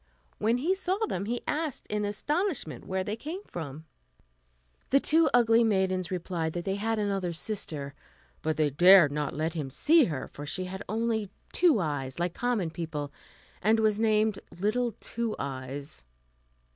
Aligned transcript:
When 0.39 0.57
he 0.57 0.73
saw 0.73 0.97
them, 1.05 1.25
he 1.25 1.43
asked 1.47 1.85
in 1.85 2.05
astonishment 2.05 2.87
where 2.87 3.03
they 3.03 3.15
came 3.15 3.43
from. 3.43 3.85
The 4.89 4.99
two 4.99 5.29
ugly 5.31 5.63
maidens 5.63 6.09
replied 6.09 6.53
that 6.53 6.65
they 6.65 6.73
had 6.77 6.97
another 6.97 7.33
sister, 7.33 7.93
but 8.41 8.57
they 8.57 8.71
dared 8.71 9.11
not 9.11 9.35
let 9.35 9.53
him 9.53 9.69
see 9.69 10.05
her, 10.05 10.27
for 10.27 10.43
she 10.43 10.65
had 10.65 10.81
only 10.89 11.29
two 11.53 11.79
eyes, 11.79 12.17
like 12.17 12.33
common 12.33 12.71
people, 12.71 13.11
and 13.61 13.79
was 13.79 13.99
named 13.99 14.39
little 14.49 14.93
Two 14.93 15.35
Eyes. 15.37 16.03